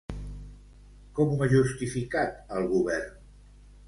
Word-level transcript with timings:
Com 1.19 1.35
ho 1.35 1.37
ha 1.45 1.49
justificat 1.51 2.33
el 2.61 2.65
govern? 2.73 3.13